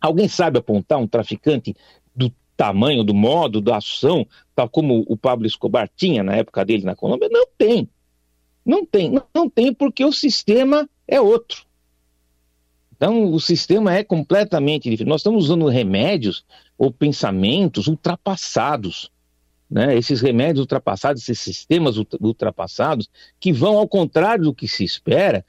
Alguém 0.00 0.28
sabe 0.28 0.58
apontar 0.58 0.98
um 0.98 1.06
traficante 1.06 1.76
do 2.14 2.32
tamanho, 2.56 3.04
do 3.04 3.14
modo, 3.14 3.60
da 3.60 3.76
ação, 3.76 4.26
tal 4.54 4.68
como 4.68 5.04
o 5.06 5.16
Pablo 5.16 5.46
Escobar 5.46 5.88
tinha 5.96 6.22
na 6.22 6.36
época 6.36 6.64
dele 6.64 6.84
na 6.84 6.96
Colômbia? 6.96 7.28
Não 7.30 7.46
tem. 7.56 7.88
Não 8.64 8.84
tem. 8.84 9.12
Não 9.34 9.48
tem 9.48 9.72
porque 9.72 10.04
o 10.04 10.12
sistema 10.12 10.88
é 11.06 11.20
outro. 11.20 11.64
Então, 12.96 13.32
o 13.32 13.40
sistema 13.40 13.94
é 13.94 14.04
completamente 14.04 14.88
diferente. 14.88 15.08
Nós 15.08 15.20
estamos 15.20 15.44
usando 15.44 15.66
remédios 15.66 16.44
ou 16.78 16.92
pensamentos 16.92 17.88
ultrapassados 17.88 19.10
né, 19.72 19.96
esses 19.96 20.20
remédios 20.20 20.60
ultrapassados, 20.60 21.22
esses 21.22 21.40
sistemas 21.40 21.96
ultrapassados, 22.20 23.08
que 23.40 23.52
vão 23.52 23.78
ao 23.78 23.88
contrário 23.88 24.44
do 24.44 24.54
que 24.54 24.68
se 24.68 24.84
espera, 24.84 25.44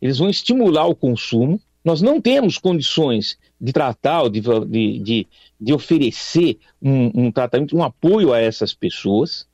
eles 0.00 0.16
vão 0.16 0.30
estimular 0.30 0.86
o 0.86 0.94
consumo. 0.94 1.60
Nós 1.84 2.00
não 2.00 2.18
temos 2.18 2.56
condições 2.56 3.38
de 3.60 3.72
tratar, 3.72 4.28
de, 4.30 4.40
de, 4.40 4.98
de, 4.98 5.26
de 5.60 5.72
oferecer 5.74 6.58
um, 6.82 7.26
um, 7.26 7.30
tratamento, 7.30 7.76
um 7.76 7.82
apoio 7.82 8.32
a 8.32 8.40
essas 8.40 8.72
pessoas. 8.72 9.46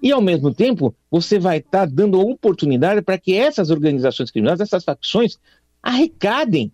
E, 0.00 0.12
ao 0.12 0.22
mesmo 0.22 0.54
tempo, 0.54 0.94
você 1.10 1.38
vai 1.38 1.58
estar 1.58 1.86
tá 1.86 1.92
dando 1.92 2.20
a 2.20 2.24
oportunidade 2.24 3.02
para 3.02 3.18
que 3.18 3.34
essas 3.34 3.68
organizações 3.68 4.30
criminosas, 4.30 4.68
essas 4.68 4.84
facções, 4.84 5.38
arrecadem 5.82 6.72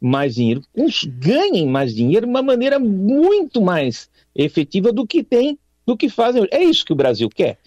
mais 0.00 0.34
dinheiro, 0.34 0.62
ganhem 1.18 1.66
mais 1.66 1.94
dinheiro 1.94 2.26
de 2.26 2.30
uma 2.30 2.42
maneira 2.42 2.78
muito 2.78 3.62
mais 3.62 4.10
efetiva 4.34 4.92
do 4.92 5.06
que 5.06 5.22
tem 5.22 5.56
do 5.86 5.96
que 5.96 6.08
fazem. 6.08 6.46
É 6.50 6.62
isso 6.62 6.84
que 6.84 6.92
o 6.92 6.96
Brasil 6.96 7.28
quer? 7.28 7.58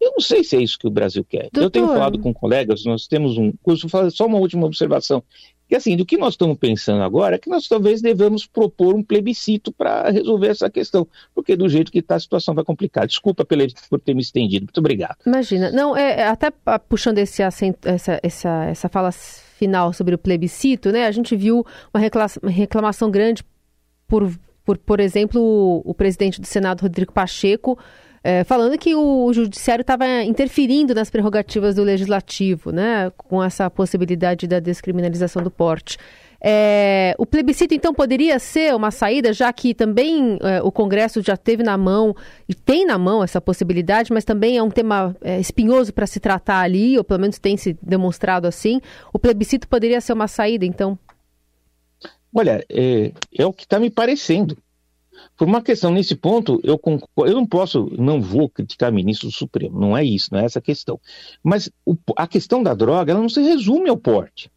Eu 0.00 0.12
não 0.12 0.20
sei 0.20 0.42
se 0.42 0.56
é 0.56 0.62
isso 0.62 0.78
que 0.78 0.86
o 0.86 0.90
Brasil 0.90 1.22
quer. 1.22 1.50
Doutor. 1.52 1.62
Eu 1.62 1.70
tenho 1.70 1.86
falado 1.88 2.18
com 2.18 2.32
colegas, 2.32 2.84
nós 2.84 3.06
temos 3.06 3.36
um 3.36 3.52
curso, 3.62 3.86
só 4.10 4.26
uma 4.26 4.38
última 4.38 4.66
observação. 4.66 5.22
Que 5.68 5.76
assim, 5.76 5.96
do 5.96 6.04
que 6.04 6.16
nós 6.16 6.34
estamos 6.34 6.58
pensando 6.58 7.02
agora 7.02 7.36
é 7.36 7.38
que 7.38 7.48
nós 7.48 7.68
talvez 7.68 8.02
devamos 8.02 8.44
propor 8.44 8.94
um 8.94 9.04
plebiscito 9.04 9.70
para 9.70 10.10
resolver 10.10 10.48
essa 10.48 10.68
questão, 10.68 11.06
porque 11.32 11.54
do 11.54 11.68
jeito 11.68 11.92
que 11.92 12.00
está 12.00 12.16
a 12.16 12.20
situação 12.20 12.54
vai 12.54 12.64
complicar. 12.64 13.06
Desculpa 13.06 13.44
pela, 13.44 13.64
por 13.88 14.00
ter 14.00 14.14
me 14.14 14.20
estendido. 14.20 14.64
Muito 14.64 14.78
obrigado. 14.78 15.18
Imagina. 15.24 15.70
Não, 15.70 15.96
é, 15.96 16.22
é 16.22 16.26
até 16.26 16.50
puxando 16.88 17.18
esse 17.18 17.40
acento, 17.42 17.86
essa, 17.86 18.18
essa, 18.20 18.64
essa 18.64 18.88
fala 18.88 19.12
final 19.12 19.92
sobre 19.92 20.14
o 20.14 20.18
plebiscito, 20.18 20.90
né? 20.90 21.06
A 21.06 21.12
gente 21.12 21.36
viu 21.36 21.64
uma 21.94 22.02
reclamação 22.50 23.10
grande 23.10 23.44
por 24.08 24.28
por, 24.64 24.78
por 24.78 25.00
exemplo, 25.00 25.40
o, 25.40 25.90
o 25.90 25.94
presidente 25.94 26.40
do 26.40 26.46
Senado, 26.46 26.82
Rodrigo 26.82 27.12
Pacheco, 27.12 27.78
é, 28.22 28.44
falando 28.44 28.76
que 28.76 28.94
o 28.94 29.32
judiciário 29.32 29.82
estava 29.82 30.06
interferindo 30.22 30.94
nas 30.94 31.08
prerrogativas 31.08 31.74
do 31.74 31.82
legislativo, 31.82 32.70
né, 32.70 33.10
com 33.16 33.42
essa 33.42 33.70
possibilidade 33.70 34.46
da 34.46 34.60
descriminalização 34.60 35.42
do 35.42 35.50
porte. 35.50 35.96
É, 36.42 37.14
o 37.18 37.26
plebiscito, 37.26 37.74
então, 37.74 37.92
poderia 37.92 38.38
ser 38.38 38.74
uma 38.74 38.90
saída, 38.90 39.32
já 39.32 39.52
que 39.52 39.74
também 39.74 40.38
é, 40.40 40.62
o 40.62 40.72
Congresso 40.72 41.20
já 41.22 41.36
teve 41.36 41.62
na 41.62 41.76
mão 41.76 42.16
e 42.48 42.54
tem 42.54 42.86
na 42.86 42.96
mão 42.96 43.22
essa 43.22 43.40
possibilidade, 43.40 44.10
mas 44.12 44.24
também 44.24 44.56
é 44.56 44.62
um 44.62 44.70
tema 44.70 45.14
é, 45.20 45.38
espinhoso 45.38 45.92
para 45.92 46.06
se 46.06 46.18
tratar 46.18 46.60
ali, 46.60 46.96
ou 46.96 47.04
pelo 47.04 47.20
menos 47.20 47.38
tem 47.38 47.56
se 47.58 47.76
demonstrado 47.82 48.46
assim. 48.46 48.80
O 49.12 49.18
plebiscito 49.18 49.68
poderia 49.68 50.00
ser 50.00 50.14
uma 50.14 50.26
saída, 50.26 50.64
então? 50.64 50.98
Olha, 52.34 52.64
é, 52.68 53.12
é 53.36 53.46
o 53.46 53.52
que 53.52 53.64
está 53.64 53.78
me 53.78 53.90
parecendo. 53.90 54.56
Por 55.36 55.46
uma 55.46 55.62
questão 55.62 55.90
nesse 55.90 56.14
ponto, 56.14 56.60
eu, 56.62 56.78
concordo, 56.78 57.30
eu 57.30 57.34
não 57.34 57.46
posso, 57.46 57.90
não 57.98 58.20
vou 58.20 58.48
criticar 58.48 58.92
ministro 58.92 59.28
do 59.28 59.34
Supremo, 59.34 59.78
não 59.78 59.96
é 59.96 60.04
isso, 60.04 60.28
não 60.32 60.40
é 60.40 60.44
essa 60.44 60.58
a 60.58 60.62
questão. 60.62 61.00
Mas 61.42 61.70
o, 61.84 61.96
a 62.16 62.26
questão 62.26 62.62
da 62.62 62.74
droga, 62.74 63.12
ela 63.12 63.20
não 63.20 63.28
se 63.28 63.42
resume 63.42 63.88
ao 63.88 63.96
porte. 63.96 64.50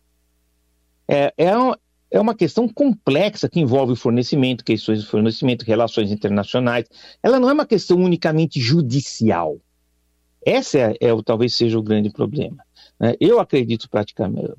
É, 1.07 1.33
é, 1.37 1.57
uma, 1.57 1.79
é 2.11 2.19
uma 2.19 2.35
questão 2.35 2.67
complexa 2.67 3.49
que 3.49 3.59
envolve 3.59 3.95
fornecimento, 3.95 4.63
questões 4.63 5.01
de 5.01 5.07
fornecimento, 5.07 5.65
relações 5.65 6.11
internacionais. 6.11 6.85
Ela 7.21 7.39
não 7.39 7.49
é 7.49 7.53
uma 7.53 7.65
questão 7.65 7.97
unicamente 7.97 8.59
judicial. 8.59 9.57
Essa 10.45 10.77
é, 10.77 10.97
é 10.99 11.21
talvez 11.25 11.55
seja 11.55 11.79
o 11.79 11.83
grande 11.83 12.09
problema. 12.09 12.63
Né? 12.99 13.15
Eu 13.19 13.39
acredito 13.39 13.89
praticamente, 13.89 14.53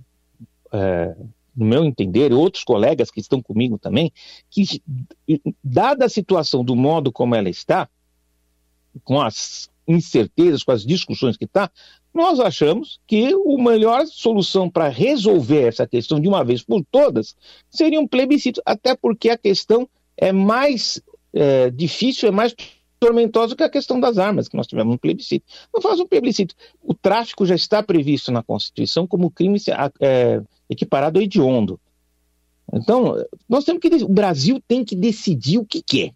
é, 0.73 1.15
no 1.57 1.65
meu 1.65 1.85
entender, 1.85 2.31
e 2.31 2.35
outros 2.35 2.65
colegas 2.65 3.11
que 3.11 3.21
estão 3.21 3.43
comigo 3.43 3.79
também, 3.79 4.13
que, 4.51 4.83
dada 5.63 6.07
a 6.07 6.09
situação 6.09 6.65
do 6.65 6.75
modo 6.75 7.13
como 7.13 7.35
ela 7.35 7.49
está, 7.49 7.89
com 9.03 9.21
as 9.21 9.71
incertezas, 9.87 10.63
com 10.63 10.73
as 10.73 10.85
discussões 10.85 11.37
que 11.37 11.45
está, 11.45 11.71
nós 12.13 12.39
achamos 12.39 13.01
que 13.07 13.33
a 13.33 13.63
melhor 13.63 14.07
solução 14.07 14.71
para 14.71 14.89
resolver 14.89 15.69
essa 15.69 15.87
questão 15.87 16.21
de 16.21 16.29
uma 16.29 16.45
vez 16.45 16.63
por 16.63 16.85
todas 16.91 17.37
seria 17.69 18.01
um 18.01 18.07
plebiscito, 18.07 18.63
até 18.65 18.95
porque 18.95 19.31
a 19.31 19.37
questão 19.37 19.89
é 20.17 20.33
mais 20.33 21.03
é, 21.33 21.71
difícil, 21.71 22.29
é 22.29 22.33
mais 22.33 22.55
tormentosa 23.05 23.55
que 23.55 23.63
a 23.63 23.69
questão 23.69 24.01
das 24.01 24.17
armas, 24.17 24.49
que 24.49 24.57
nós 24.57 24.67
tivemos 24.67 24.95
um 24.95 24.97
plebiscito. 24.97 25.45
Não 25.73 25.83
faz 25.83 26.01
um 26.01 26.07
plebiscito. 26.07 26.55
O 26.83 26.95
tráfico 26.95 27.45
já 27.45 27.55
está 27.55 27.83
previsto 27.83 28.33
na 28.33 28.43
Constituição 28.43 29.07
como 29.07 29.31
crime 29.31 29.61
é, 30.01 30.41
equiparado 30.71 31.19
ao 31.19 31.23
hediondo. 31.23 31.79
Então, 32.73 33.23
nós 33.47 33.65
temos 33.65 33.83
que. 33.83 33.89
O 34.03 34.09
Brasil 34.09 34.59
tem 34.67 34.83
que 34.83 34.97
decidir 34.97 35.59
o 35.59 35.67
que 35.67 35.83
quer. 35.83 36.13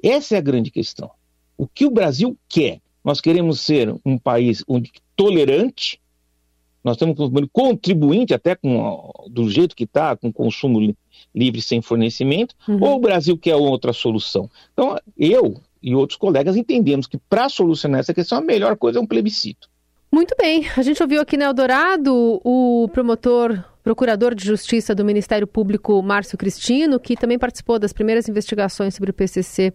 Essa 0.00 0.36
é 0.36 0.38
a 0.38 0.42
grande 0.42 0.70
questão. 0.70 1.10
O 1.58 1.66
que 1.66 1.84
o 1.84 1.90
Brasil 1.90 2.38
quer? 2.48 2.80
Nós 3.04 3.20
queremos 3.20 3.58
ser 3.58 3.92
um 4.04 4.16
país 4.16 4.64
tolerante, 5.16 6.00
nós 6.84 6.94
estamos 6.94 7.16
contribuinte 7.52 8.32
até 8.32 8.54
com 8.54 9.10
do 9.28 9.50
jeito 9.50 9.74
que 9.74 9.84
está, 9.84 10.16
com 10.16 10.32
consumo 10.32 10.94
livre 11.34 11.60
sem 11.60 11.82
fornecimento, 11.82 12.54
uhum. 12.68 12.82
ou 12.82 12.96
o 12.96 13.00
Brasil 13.00 13.36
quer 13.36 13.56
outra 13.56 13.92
solução? 13.92 14.48
Então, 14.72 14.96
eu 15.18 15.60
e 15.82 15.94
outros 15.94 16.18
colegas 16.18 16.56
entendemos 16.56 17.06
que 17.06 17.18
para 17.28 17.48
solucionar 17.48 18.00
essa 18.00 18.14
questão 18.14 18.38
a 18.38 18.40
melhor 18.40 18.76
coisa 18.76 18.98
é 18.98 19.02
um 19.02 19.06
plebiscito. 19.06 19.68
Muito 20.12 20.34
bem, 20.36 20.66
a 20.76 20.82
gente 20.82 21.00
ouviu 21.02 21.20
aqui 21.20 21.36
na 21.36 21.44
Eldorado 21.44 22.40
o 22.44 22.88
promotor, 22.92 23.62
procurador 23.82 24.34
de 24.34 24.44
justiça 24.44 24.94
do 24.94 25.04
Ministério 25.04 25.46
Público, 25.46 26.02
Márcio 26.02 26.36
Cristino, 26.36 26.98
que 26.98 27.16
também 27.16 27.38
participou 27.38 27.78
das 27.78 27.92
primeiras 27.92 28.28
investigações 28.28 28.94
sobre 28.94 29.10
o 29.10 29.14
PCC 29.14 29.72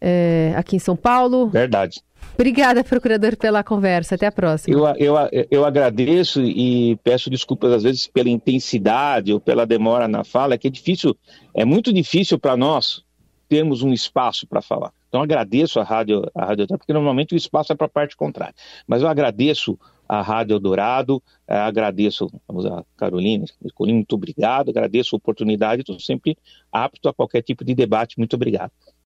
é, 0.00 0.52
aqui 0.56 0.76
em 0.76 0.78
São 0.78 0.96
Paulo. 0.96 1.48
Verdade. 1.48 2.00
Obrigada, 2.34 2.84
procurador, 2.84 3.36
pela 3.36 3.64
conversa. 3.64 4.14
Até 4.14 4.26
a 4.26 4.32
próxima. 4.32 4.76
Eu, 4.76 4.86
eu, 4.96 5.46
eu 5.50 5.64
agradeço 5.64 6.40
e 6.40 6.96
peço 7.02 7.28
desculpas 7.28 7.72
às 7.72 7.82
vezes 7.82 8.06
pela 8.06 8.28
intensidade 8.28 9.32
ou 9.32 9.40
pela 9.40 9.66
demora 9.66 10.06
na 10.06 10.22
fala, 10.22 10.54
é 10.54 10.58
que 10.58 10.68
é 10.68 10.70
difícil, 10.70 11.16
é 11.52 11.64
muito 11.64 11.92
difícil 11.92 12.38
para 12.38 12.56
nós 12.56 13.02
termos 13.48 13.82
um 13.82 13.92
espaço 13.92 14.46
para 14.46 14.62
falar. 14.62 14.92
Então 15.08 15.22
agradeço 15.22 15.80
a 15.80 15.84
Rádio, 15.84 16.22
a 16.34 16.44
Rádio 16.44 16.66
porque 16.68 16.92
normalmente 16.92 17.34
o 17.34 17.36
espaço 17.36 17.72
é 17.72 17.76
para 17.76 17.86
a 17.86 17.90
parte 17.90 18.16
contrária. 18.16 18.54
Mas 18.86 19.02
eu 19.02 19.08
agradeço 19.08 19.78
a 20.08 20.22
Rádio 20.22 20.54
Eldorado, 20.54 21.22
eh, 21.46 21.54
agradeço 21.54 22.30
a 22.48 22.84
Carolina, 22.96 23.44
muito 23.78 24.14
obrigado, 24.14 24.70
agradeço 24.70 25.14
a 25.14 25.18
oportunidade, 25.18 25.82
estou 25.82 26.00
sempre 26.00 26.36
apto 26.72 27.08
a 27.08 27.14
qualquer 27.14 27.42
tipo 27.42 27.64
de 27.64 27.74
debate. 27.74 28.18
Muito 28.18 28.34
obrigado. 28.34 28.72